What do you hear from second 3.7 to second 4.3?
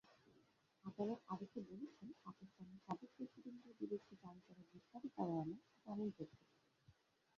বিরুদ্ধে